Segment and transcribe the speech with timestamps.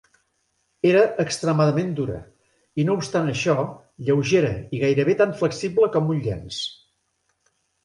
[0.91, 2.17] Era extremadament dura
[2.83, 3.57] i no obstant això,
[4.09, 6.61] lleugera i gairebé tan flexible com un llenç.